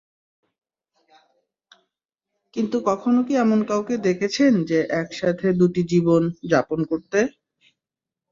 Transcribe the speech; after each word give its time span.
কিন্তু 2.53 2.77
কখনো 2.89 3.19
কি 3.27 3.33
এমন 3.37 3.59
কাউকে 3.69 3.95
দেখেছেন 4.07 4.53
যে 4.69 4.79
একসাথে 5.01 5.47
দুটি 5.59 5.81
জীবন, 5.91 6.21
যাপন 6.51 6.79
করতে? 6.91 7.19